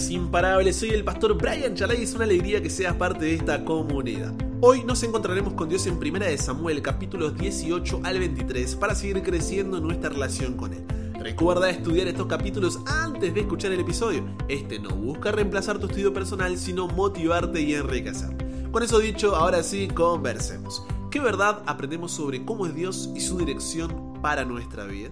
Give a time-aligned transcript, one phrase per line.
[0.00, 0.72] Podcast Imparable.
[0.72, 4.32] Soy el pastor Brian Chalai y es una alegría que seas parte de esta comunidad.
[4.62, 9.22] Hoy nos encontraremos con Dios en 1 de Samuel, capítulos 18 al 23, para seguir
[9.22, 10.86] creciendo en nuestra relación con Él.
[11.18, 14.24] Recuerda estudiar estos capítulos antes de escuchar el episodio.
[14.48, 18.30] Este no busca reemplazar tu estudio personal, sino motivarte y enriquecer.
[18.70, 20.82] Con eso dicho, ahora sí, conversemos.
[21.10, 25.10] ¿Qué verdad aprendemos sobre cómo es Dios y su dirección para nuestra vida?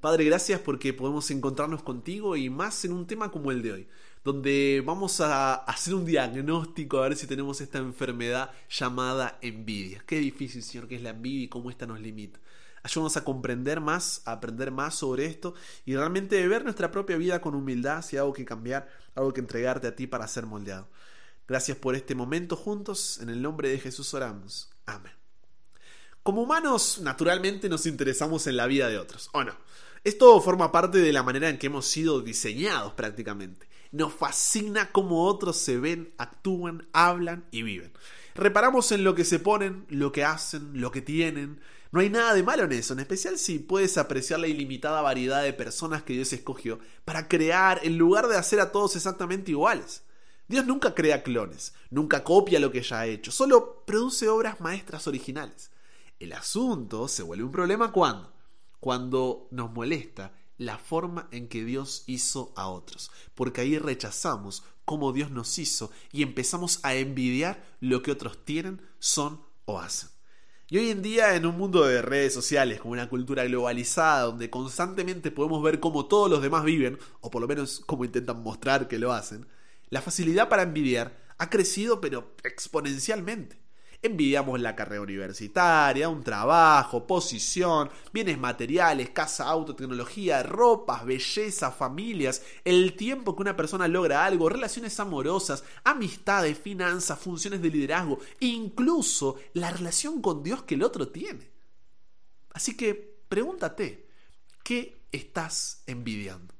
[0.00, 3.88] Padre, gracias porque podemos encontrarnos contigo y más en un tema como el de hoy,
[4.22, 10.04] donde vamos a hacer un diagnóstico a ver si tenemos esta enfermedad llamada envidia.
[10.06, 12.38] Qué difícil, Señor, que es la envidia y cómo esta nos limita.
[12.84, 15.54] Ayúdanos a comprender más, a aprender más sobre esto
[15.84, 19.40] y realmente ver nuestra propia vida con humildad, si hay algo que cambiar, algo que
[19.40, 20.88] entregarte a ti para ser moldeado.
[21.48, 24.70] Gracias por este momento juntos, en el nombre de Jesús oramos.
[24.86, 25.27] Amén.
[26.22, 29.54] Como humanos, naturalmente nos interesamos en la vida de otros, ¿o no?
[30.04, 33.68] Esto forma parte de la manera en que hemos sido diseñados prácticamente.
[33.90, 37.92] Nos fascina cómo otros se ven, actúan, hablan y viven.
[38.34, 41.60] Reparamos en lo que se ponen, lo que hacen, lo que tienen.
[41.90, 45.42] No hay nada de malo en eso, en especial si puedes apreciar la ilimitada variedad
[45.42, 50.02] de personas que Dios escogió para crear en lugar de hacer a todos exactamente iguales.
[50.46, 55.06] Dios nunca crea clones, nunca copia lo que ya ha hecho, solo produce obras maestras
[55.06, 55.70] originales.
[56.18, 58.38] El asunto se vuelve un problema cuando
[58.80, 65.12] cuando nos molesta la forma en que Dios hizo a otros, porque ahí rechazamos cómo
[65.12, 70.10] Dios nos hizo y empezamos a envidiar lo que otros tienen, son o hacen.
[70.70, 74.50] Y hoy en día, en un mundo de redes sociales, con una cultura globalizada, donde
[74.50, 78.86] constantemente podemos ver cómo todos los demás viven, o por lo menos cómo intentan mostrar
[78.88, 79.46] que lo hacen,
[79.88, 83.67] la facilidad para envidiar ha crecido pero exponencialmente.
[84.00, 92.42] Envidiamos la carrera universitaria, un trabajo, posición, bienes materiales, casa, auto, tecnología, ropas, belleza, familias,
[92.64, 99.36] el tiempo que una persona logra algo, relaciones amorosas, amistades, finanzas, funciones de liderazgo, incluso
[99.54, 101.50] la relación con Dios que el otro tiene.
[102.52, 102.94] Así que
[103.28, 104.08] pregúntate,
[104.62, 106.54] ¿qué estás envidiando?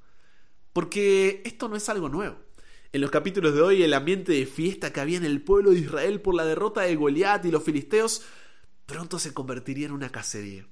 [0.72, 2.47] Porque esto no es algo nuevo.
[2.90, 5.80] En los capítulos de hoy, el ambiente de fiesta que había en el pueblo de
[5.80, 8.22] Israel por la derrota de Goliat y los filisteos
[8.86, 10.66] pronto se convertiría en una cacería.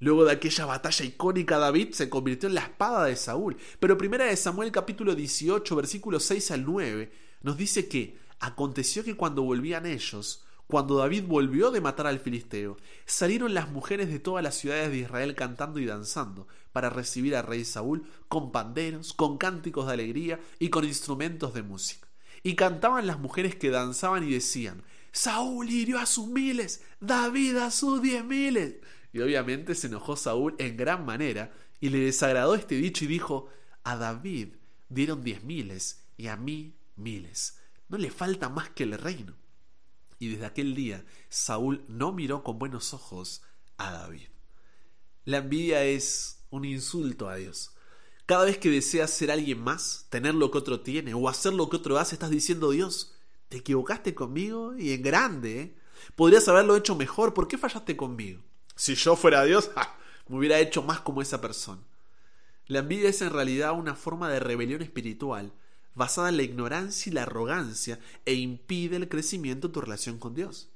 [0.00, 3.56] Luego de aquella batalla icónica, David se convirtió en la espada de Saúl.
[3.78, 9.16] Pero primera de Samuel capítulo 18, versículos 6 al 9, nos dice que aconteció que
[9.16, 14.42] cuando volvían ellos, cuando David volvió de matar al filisteo, salieron las mujeres de todas
[14.42, 19.36] las ciudades de Israel cantando y danzando para recibir al rey Saúl con panderos, con
[19.36, 22.08] cánticos de alegría y con instrumentos de música.
[22.42, 24.82] Y cantaban las mujeres que danzaban y decían,
[25.12, 28.76] Saúl hirió a sus miles, David a sus diez miles.
[29.12, 33.48] Y obviamente se enojó Saúl en gran manera y le desagradó este dicho y dijo,
[33.84, 34.54] a David
[34.88, 37.58] dieron diez miles y a mí miles.
[37.88, 39.34] No le falta más que el reino.
[40.18, 43.42] Y desde aquel día Saúl no miró con buenos ojos
[43.76, 44.28] a David.
[45.24, 47.74] La envidia es un insulto a Dios.
[48.26, 51.68] Cada vez que deseas ser alguien más, tener lo que otro tiene o hacer lo
[51.68, 53.14] que otro hace, estás diciendo Dios,
[53.48, 55.60] te equivocaste conmigo y en grande.
[55.60, 55.76] ¿eh?
[56.16, 58.42] Podrías haberlo hecho mejor, ¿por qué fallaste conmigo?
[58.76, 59.70] Si yo fuera Dios,
[60.28, 61.82] me hubiera hecho más como esa persona.
[62.66, 65.52] La envidia es en realidad una forma de rebelión espiritual
[65.94, 70.34] basada en la ignorancia y la arrogancia e impide el crecimiento de tu relación con
[70.34, 70.70] Dios.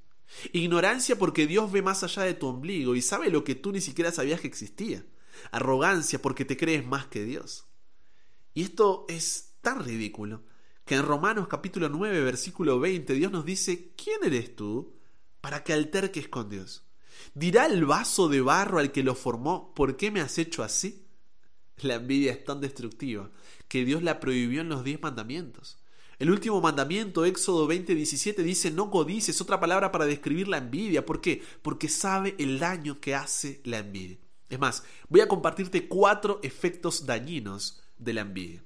[0.52, 3.80] Ignorancia porque Dios ve más allá de tu ombligo y sabe lo que tú ni
[3.80, 5.04] siquiera sabías que existía.
[5.50, 7.66] Arrogancia porque te crees más que Dios.
[8.54, 10.42] Y esto es tan ridículo
[10.84, 14.96] que en Romanos capítulo 9 versículo 20 Dios nos dice, ¿quién eres tú
[15.40, 16.84] para que alterques con Dios?
[17.34, 21.06] ¿Dirá el vaso de barro al que lo formó, ¿por qué me has hecho así?
[21.78, 23.30] La envidia es tan destructiva
[23.68, 25.78] que Dios la prohibió en los diez mandamientos.
[26.18, 31.06] El último mandamiento, Éxodo 20:17, dice no codices, otra palabra para describir la envidia.
[31.06, 31.42] ¿Por qué?
[31.62, 34.18] Porque sabe el daño que hace la envidia.
[34.48, 38.64] Es más, voy a compartirte cuatro efectos dañinos de la envidia.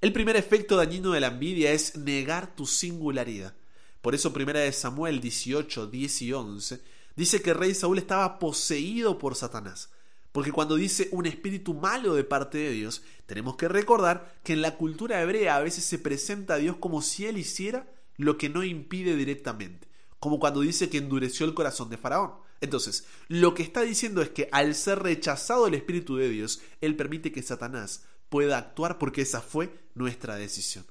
[0.00, 3.54] El primer efecto dañino de la envidia es negar tu singularidad.
[4.00, 6.82] Por eso, primera de Samuel 18, 10 y 11,
[7.16, 9.90] dice que el rey Saúl estaba poseído por Satanás.
[10.32, 14.62] Porque cuando dice un espíritu malo de parte de Dios, tenemos que recordar que en
[14.62, 18.48] la cultura hebrea a veces se presenta a Dios como si Él hiciera lo que
[18.48, 19.88] no impide directamente,
[20.20, 22.32] como cuando dice que endureció el corazón de Faraón.
[22.60, 26.94] Entonces, lo que está diciendo es que al ser rechazado el Espíritu de Dios, Él
[26.94, 30.86] permite que Satanás pueda actuar porque esa fue nuestra decisión.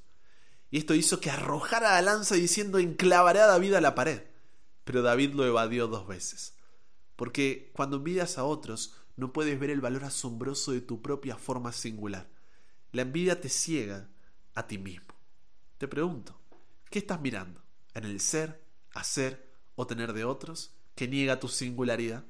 [0.72, 4.24] Y esto hizo que arrojara la lanza diciendo enclavaré a David a la pared.
[4.84, 6.56] Pero David lo evadió dos veces.
[7.16, 11.74] Porque cuando envidias a otros, no puedes ver el valor asombroso de tu propia forma
[11.74, 12.30] singular.
[12.94, 14.10] La envidia te ciega
[14.56, 15.14] a ti mismo.
[15.78, 16.40] Te pregunto,
[16.90, 17.62] ¿qué estás mirando?
[17.94, 18.64] ¿En el ser,
[18.94, 19.46] hacer
[19.76, 22.24] o tener de otros que niega tu singularidad?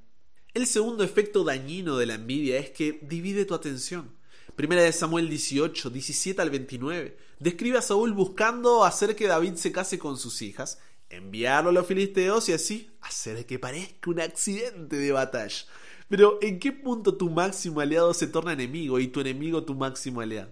[0.55, 4.17] El segundo efecto dañino de la envidia es que divide tu atención.
[4.55, 9.71] Primera de Samuel 18, 17 al 29, describe a Saúl buscando hacer que David se
[9.71, 14.97] case con sus hijas, enviarlo a los filisteos y así hacer que parezca un accidente
[14.97, 15.65] de batalla.
[16.07, 20.21] Pero ¿en qué punto tu máximo aliado se torna enemigo y tu enemigo tu máximo
[20.21, 20.51] aliado?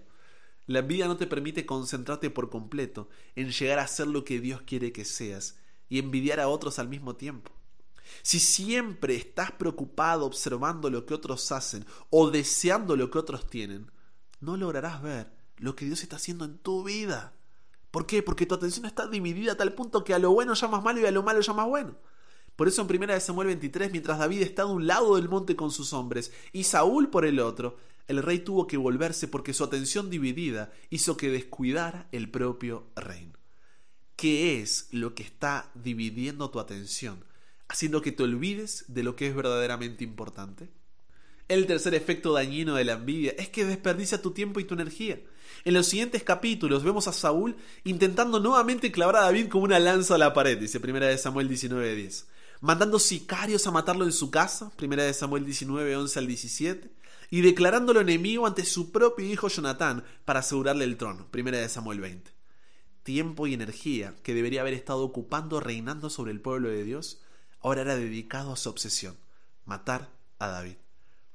[0.66, 4.62] La envidia no te permite concentrarte por completo en llegar a ser lo que Dios
[4.62, 5.58] quiere que seas
[5.88, 7.52] y envidiar a otros al mismo tiempo.
[8.22, 13.90] Si siempre estás preocupado observando lo que otros hacen o deseando lo que otros tienen,
[14.40, 17.32] no lograrás ver lo que Dios está haciendo en tu vida.
[17.90, 18.22] ¿Por qué?
[18.22, 21.06] Porque tu atención está dividida a tal punto que a lo bueno llamas malo y
[21.06, 21.96] a lo malo llamas bueno.
[22.56, 25.70] Por eso en 1 Samuel 23, mientras David está de un lado del monte con
[25.70, 27.76] sus hombres y Saúl por el otro,
[28.08, 33.38] el rey tuvo que volverse porque su atención dividida hizo que descuidara el propio reino.
[34.16, 37.22] ¿Qué es lo que está dividiendo tu atención?
[37.68, 40.68] Haciendo que te olvides de lo que es verdaderamente importante.
[41.46, 45.20] El tercer efecto dañino de la envidia es que desperdicia tu tiempo y tu energía.
[45.64, 50.14] En los siguientes capítulos vemos a Saúl intentando nuevamente clavar a David como una lanza
[50.14, 52.26] a la pared, dice 1 Samuel 19:10.
[52.60, 56.90] Mandando sicarios a matarlo en su casa, 1 Samuel 19:11 al 17,
[57.30, 62.30] y declarándolo enemigo ante su propio hijo Jonatán para asegurarle el trono, 1 Samuel 20.
[63.02, 67.20] Tiempo y energía que debería haber estado ocupando reinando sobre el pueblo de Dios,
[67.60, 69.16] ahora era dedicado a su obsesión,
[69.64, 70.76] matar a David.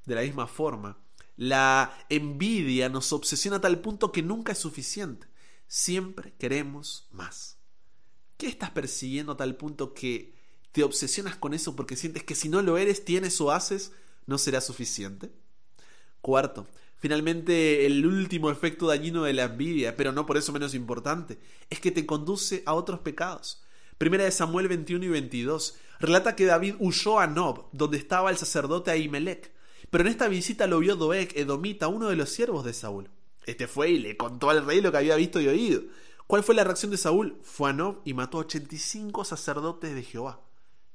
[0.06, 0.98] De la misma forma,
[1.36, 5.26] la envidia nos obsesiona a tal punto que nunca es suficiente.
[5.66, 7.58] Siempre queremos más.
[8.36, 10.34] ¿Qué estás persiguiendo a tal punto que
[10.72, 13.92] te obsesionas con eso porque sientes que si no lo eres, tienes o haces,
[14.26, 15.32] no será suficiente?
[16.20, 16.66] Cuarto,
[16.96, 21.38] finalmente el último efecto dañino de la envidia, pero no por eso menos importante,
[21.70, 23.62] es que te conduce a otros pecados.
[23.98, 28.36] Primera de Samuel 21 y 22 relata que David huyó a Nob, donde estaba el
[28.36, 29.53] sacerdote Ahimelech.
[29.94, 33.08] Pero en esta visita lo vio Doeg, Edomita, uno de los siervos de Saúl.
[33.46, 35.82] Este fue y le contó al rey lo que había visto y oído.
[36.26, 37.38] ¿Cuál fue la reacción de Saúl?
[37.44, 40.40] Fue a Nob y mató a 85 sacerdotes de Jehová.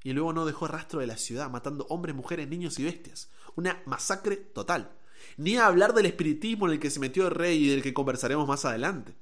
[0.03, 3.29] Y luego no dejó rastro de la ciudad, matando hombres, mujeres, niños y bestias.
[3.55, 4.91] Una masacre total.
[5.37, 7.93] Ni a hablar del espiritismo en el que se metió el rey y del que
[7.93, 9.15] conversaremos más adelante.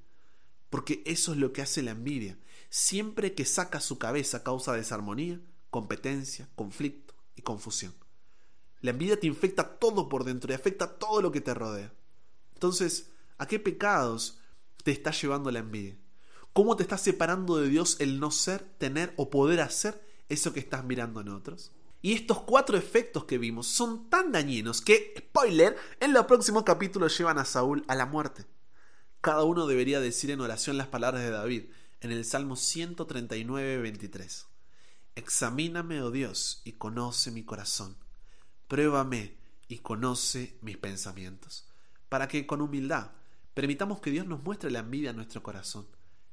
[0.72, 2.36] Porque eso es lo que hace la envidia.
[2.72, 5.40] Siempre que saca su cabeza causa desarmonía,
[5.70, 7.94] competencia, conflicto y confusión.
[8.82, 11.94] La envidia te infecta todo por dentro y afecta todo lo que te rodea.
[12.54, 14.40] Entonces, ¿a qué pecados
[14.84, 15.98] te está llevando la envidia?
[16.54, 20.60] ¿Cómo te está separando de Dios el no ser, tener o poder hacer eso que
[20.60, 21.72] estás mirando en otros?
[22.02, 27.18] Y estos cuatro efectos que vimos son tan dañinos que, spoiler, en los próximos capítulos
[27.18, 28.46] llevan a Saúl a la muerte.
[29.22, 31.66] Cada uno debería decir en oración las palabras de David
[32.00, 34.46] en el Salmo 139, 23.
[35.16, 37.98] Examíname, oh Dios, y conoce mi corazón
[38.68, 39.36] pruébame
[39.68, 41.68] y conoce mis pensamientos,
[42.10, 43.12] para que con humildad
[43.54, 45.88] permitamos que Dios nos muestre la envidia en nuestro corazón,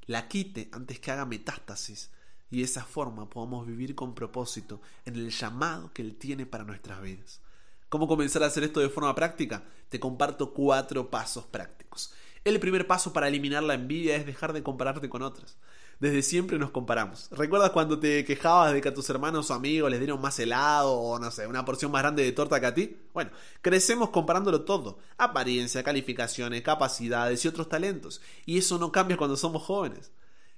[0.07, 2.11] la quite antes que haga metástasis,
[2.51, 6.65] y de esa forma podamos vivir con propósito en el llamado que Él tiene para
[6.65, 7.41] nuestras vidas.
[7.89, 9.65] ¿Cómo comenzar a hacer esto de forma práctica?
[9.89, 12.13] Te comparto cuatro pasos prácticos.
[12.45, 15.57] El primer paso para eliminar la envidia es dejar de compararte con otras.
[16.01, 17.29] Desde siempre nos comparamos.
[17.31, 20.93] ¿Recuerdas cuando te quejabas de que a tus hermanos o amigos les dieron más helado
[20.93, 22.97] o no sé, una porción más grande de torta que a ti?
[23.13, 23.31] Bueno,
[23.63, 24.99] crecemos comparándolo todo.
[25.17, 28.21] Apariencia, calificaciones, capacidades y otros talentos.
[28.45, 30.11] Y eso no cambia cuando somos jóvenes.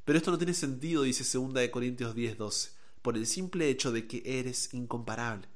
[0.05, 2.71] Pero esto no tiene sentido, dice 2 de Corintios 10:12,
[3.03, 5.49] por el simple hecho de que eres incomparable.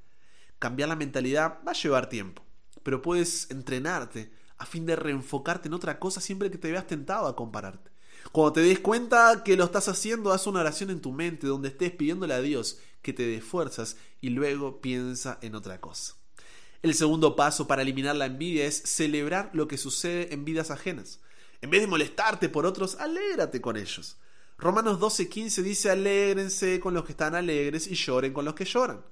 [0.59, 2.43] Cambiar la mentalidad va a llevar tiempo,
[2.83, 7.29] pero puedes entrenarte a fin de reenfocarte en otra cosa siempre que te veas tentado
[7.29, 7.91] a compararte.
[8.33, 11.69] Cuando te des cuenta que lo estás haciendo, haz una oración en tu mente donde
[11.69, 16.15] estés pidiéndole a Dios que te dé fuerzas y luego piensa en otra cosa.
[16.83, 21.21] El segundo paso para eliminar la envidia es celebrar lo que sucede en vidas ajenas.
[21.61, 24.17] En vez de molestarte por otros, alégrate con ellos.
[24.57, 29.05] Romanos 12:15 dice, alégrense con los que están alegres y lloren con los que lloran.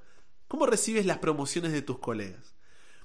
[0.46, 2.54] ¿Cómo recibes las promociones de tus colegas?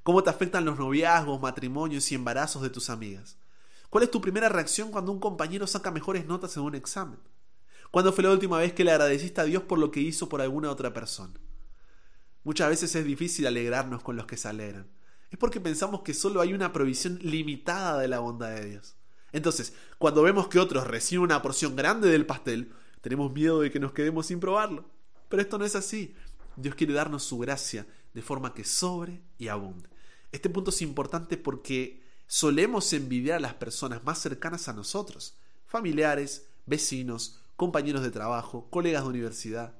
[0.03, 3.37] ¿Cómo te afectan los noviazgos, matrimonios y embarazos de tus amigas?
[3.93, 7.19] ¿Cuál es tu primera reacción cuando un compañero saca mejores notas en un examen?
[7.91, 10.41] ¿Cuándo fue la última vez que le agradeciste a Dios por lo que hizo por
[10.41, 11.35] alguna otra persona?
[12.43, 14.87] Muchas veces es difícil alegrarnos con los que se alegran.
[15.29, 18.95] Es porque pensamos que solo hay una provisión limitada de la bondad de Dios.
[19.31, 23.79] Entonces, cuando vemos que otros reciben una porción grande del pastel, tenemos miedo de que
[23.79, 24.89] nos quedemos sin probarlo.
[25.29, 26.15] Pero esto no es así.
[26.55, 27.85] Dios quiere darnos su gracia
[28.15, 29.87] de forma que sobre y abunde.
[30.31, 32.02] Este punto es importante porque
[32.33, 35.35] solemos envidiar a las personas más cercanas a nosotros,
[35.67, 39.75] familiares, vecinos, compañeros de trabajo, colegas de universidad.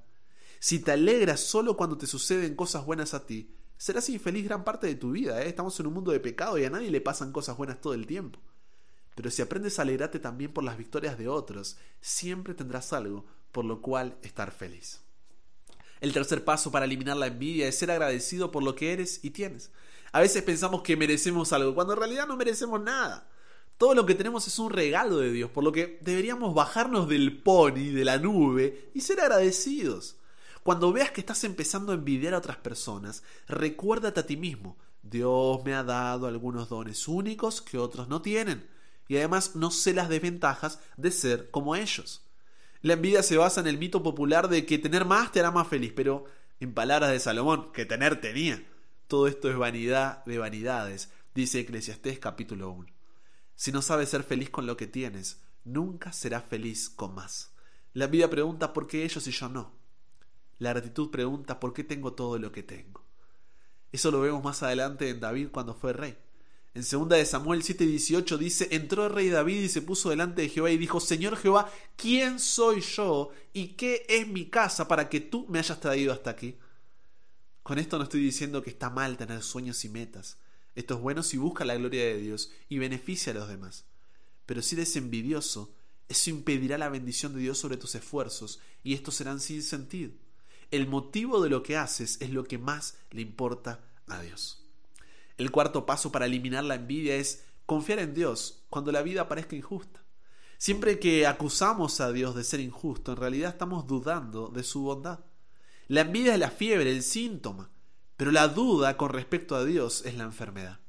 [0.60, 4.86] Si te alegras solo cuando te suceden cosas buenas a ti, serás infeliz gran parte
[4.86, 5.42] de tu vida.
[5.42, 5.50] ¿eh?
[5.50, 8.06] Estamos en un mundo de pecado y a nadie le pasan cosas buenas todo el
[8.06, 8.38] tiempo.
[9.16, 13.66] Pero si aprendes a alegrarte también por las victorias de otros, siempre tendrás algo por
[13.66, 15.03] lo cual estar feliz.
[16.04, 19.30] El tercer paso para eliminar la envidia es ser agradecido por lo que eres y
[19.30, 19.72] tienes.
[20.12, 23.30] A veces pensamos que merecemos algo, cuando en realidad no merecemos nada.
[23.78, 27.42] Todo lo que tenemos es un regalo de Dios, por lo que deberíamos bajarnos del
[27.42, 30.18] pony, de la nube, y ser agradecidos.
[30.62, 35.64] Cuando veas que estás empezando a envidiar a otras personas, recuérdate a ti mismo, Dios
[35.64, 38.68] me ha dado algunos dones únicos que otros no tienen,
[39.08, 42.23] y además no sé las desventajas de ser como ellos.
[42.84, 45.70] La envidia se basa en el mito popular de que tener más te hará más
[45.70, 46.26] feliz, pero
[46.60, 48.62] en palabras de Salomón, que tener tenía.
[49.08, 52.90] Todo esto es vanidad de vanidades, dice Eclesiastés capítulo 1.
[53.56, 57.54] Si no sabes ser feliz con lo que tienes, nunca serás feliz con más.
[57.94, 59.72] La envidia pregunta por qué ellos y yo no.
[60.60, 63.06] La gratitud pregunta por qué tengo todo lo que tengo.
[63.94, 66.18] Eso lo vemos más adelante en David cuando fue rey.
[66.76, 70.50] En 2 de Samuel 7:18 dice, entró el rey David y se puso delante de
[70.50, 75.20] Jehová y dijo, Señor Jehová, ¿quién soy yo y qué es mi casa para que
[75.20, 76.58] tú me hayas traído hasta aquí?
[77.62, 80.38] Con esto no estoy diciendo que está mal tener sueños y metas.
[80.76, 83.86] Esto es bueno si busca la gloria de Dios y beneficia a los demás.
[84.48, 85.76] Pero si eres envidioso,
[86.10, 90.12] eso impedirá la bendición de Dios sobre tus esfuerzos y estos serán sin sentido.
[90.72, 94.63] El motivo de lo que haces es lo que más le importa a Dios.
[95.38, 99.56] El cuarto paso para eliminar la envidia es confiar en Dios cuando la vida parezca
[99.56, 100.04] injusta.
[100.58, 105.20] Siempre que acusamos a Dios de ser injusto, en realidad estamos dudando de su bondad.
[105.88, 107.70] La envidia es la fiebre, el síntoma,
[108.16, 110.80] pero la duda con respecto a Dios es la enfermedad.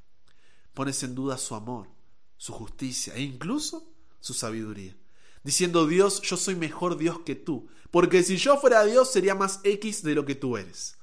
[0.73, 1.89] Pones en duda su amor,
[2.37, 4.95] su justicia e incluso su sabiduría.
[5.43, 9.59] Diciendo Dios, yo soy mejor Dios que tú, porque si yo fuera Dios sería más
[9.63, 10.97] X de lo que tú eres.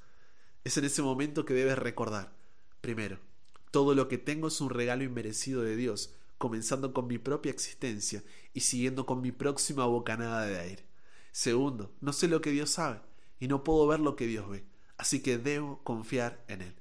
[0.64, 2.32] Es en ese momento que debes recordar,
[2.80, 3.18] primero,
[3.72, 8.22] todo lo que tengo es un regalo inmerecido de Dios, comenzando con mi propia existencia
[8.54, 10.86] y siguiendo con mi próxima bocanada de aire.
[11.32, 13.00] Segundo, no sé lo que Dios sabe
[13.40, 14.64] y no puedo ver lo que Dios ve
[15.02, 16.74] así que debo confiar en Él.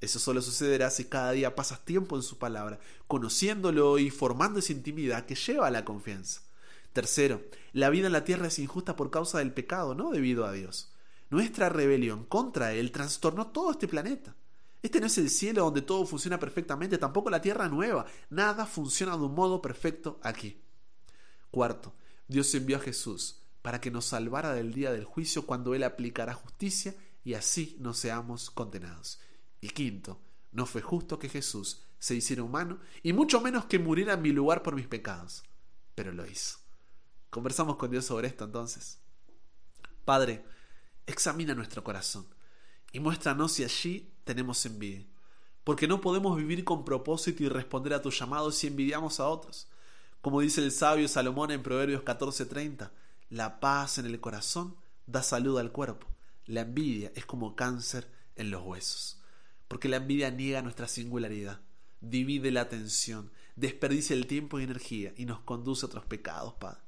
[0.00, 4.72] Eso solo sucederá si cada día pasas tiempo en su palabra, conociéndolo y formando esa
[4.72, 6.42] intimidad que lleva a la confianza.
[6.92, 10.52] Tercero, la vida en la tierra es injusta por causa del pecado, no debido a
[10.52, 10.92] Dios.
[11.30, 14.36] Nuestra rebelión contra Él trastornó todo este planeta.
[14.84, 18.04] Este no es el cielo donde todo funciona perfectamente, tampoco la tierra nueva.
[18.28, 20.60] Nada funciona de un modo perfecto aquí.
[21.50, 21.94] Cuarto,
[22.28, 26.34] Dios envió a Jesús para que nos salvara del día del juicio cuando Él aplicará
[26.34, 29.20] justicia y así no seamos condenados.
[29.62, 30.20] Y quinto,
[30.52, 34.32] no fue justo que Jesús se hiciera humano y mucho menos que muriera en mi
[34.32, 35.44] lugar por mis pecados,
[35.94, 36.58] pero lo hizo.
[37.30, 38.98] Conversamos con Dios sobre esto entonces.
[40.04, 40.44] Padre,
[41.06, 42.33] examina nuestro corazón
[42.94, 45.04] y muéstranos si allí tenemos envidia,
[45.64, 49.66] porque no podemos vivir con propósito y responder a tu llamado si envidiamos a otros.
[50.20, 52.92] Como dice el sabio Salomón en Proverbios 14:30,
[53.30, 54.76] la paz en el corazón
[55.08, 56.06] da salud al cuerpo.
[56.46, 59.20] La envidia es como cáncer en los huesos,
[59.66, 61.62] porque la envidia niega nuestra singularidad,
[62.00, 66.80] divide la atención, desperdicia el tiempo y energía y nos conduce a otros pecados, Padre.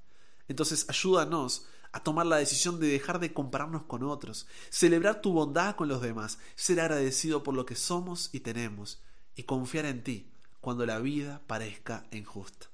[0.46, 5.76] Entonces ayúdanos a tomar la decisión de dejar de compararnos con otros, celebrar tu bondad
[5.76, 9.02] con los demás, ser agradecido por lo que somos y tenemos,
[9.34, 12.66] y confiar en ti cuando la vida parezca injusta.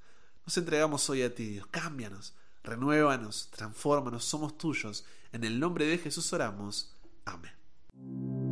[0.44, 5.04] Nos entregamos hoy a ti, Dios, cámbianos, renuévanos, transfórmanos, somos tuyos.
[5.30, 6.92] En el nombre de Jesús oramos.
[7.24, 8.51] Amén.